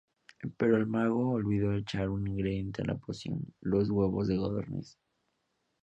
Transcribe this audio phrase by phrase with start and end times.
[0.57, 4.97] Pero el mago olvidó echar un ingrediente a la poción: los huevos de codorniz.